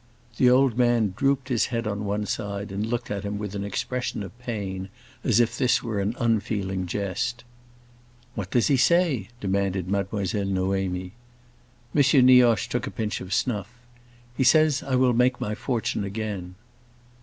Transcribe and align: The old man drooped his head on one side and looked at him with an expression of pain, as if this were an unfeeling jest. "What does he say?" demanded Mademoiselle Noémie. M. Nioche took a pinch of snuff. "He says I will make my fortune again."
The 0.37 0.49
old 0.49 0.79
man 0.79 1.13
drooped 1.15 1.49
his 1.49 1.67
head 1.67 1.85
on 1.85 2.05
one 2.05 2.25
side 2.25 2.71
and 2.71 2.83
looked 2.83 3.11
at 3.11 3.23
him 3.23 3.37
with 3.37 3.53
an 3.53 3.63
expression 3.63 4.23
of 4.23 4.35
pain, 4.39 4.89
as 5.23 5.39
if 5.39 5.55
this 5.55 5.83
were 5.83 5.99
an 5.99 6.15
unfeeling 6.17 6.87
jest. 6.87 7.43
"What 8.33 8.49
does 8.49 8.65
he 8.67 8.77
say?" 8.77 9.27
demanded 9.39 9.87
Mademoiselle 9.91 10.47
Noémie. 10.47 11.11
M. 11.95 12.25
Nioche 12.25 12.67
took 12.67 12.87
a 12.87 12.89
pinch 12.89 13.21
of 13.21 13.31
snuff. 13.31 13.71
"He 14.35 14.43
says 14.43 14.81
I 14.81 14.95
will 14.95 15.13
make 15.13 15.39
my 15.39 15.53
fortune 15.53 16.03
again." 16.03 16.55